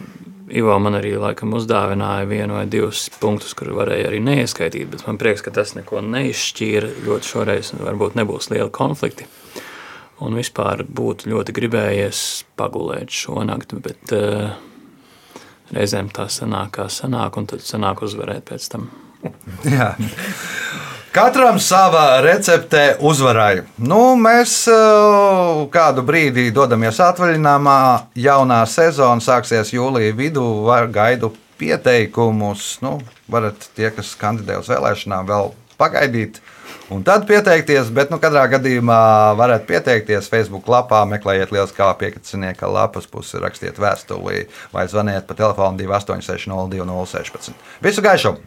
[0.55, 5.17] Ivo man arī laikam uzdāvināja vienu vai divus punktus, kur varēja arī neieskaitīt, bet man
[5.17, 9.25] prieks, ka tas neko neizšķīra ļoti šoreiz, varbūt nebūs liela konflikti.
[10.23, 12.19] Un vispār būtu ļoti gribējies
[12.55, 14.53] pagulēt šonakt, bet uh,
[15.75, 18.87] reizēm tā sanāk, kā sanāk, un tad sanāk uzvarēt pēc tam.
[19.75, 19.95] Jā.
[21.15, 23.61] Katram sava recepte uzvarai.
[23.79, 27.77] Nu, mēs uh, kādu brīdi dodamies atvaļinājumā.
[28.19, 30.43] Jaunā sezona sāksies jūlijā vidū.
[30.67, 32.73] Var gaidu pieteikumus.
[32.83, 32.97] Nu,
[33.31, 36.41] varat tie, kas kandidē uz vēlēšanām, vēl pagaidīt.
[36.93, 38.99] Un tad pieteikties, bet nu, katrā gadījumā
[39.39, 45.37] varat pieteikties Facebook lapā, meklējiet Lielas kā piekcinieka lapas pusi, rakstiet vēstuli vai zvaniet pa
[45.37, 47.57] telefonu 286 02 016.
[47.81, 48.37] Visu gaišu!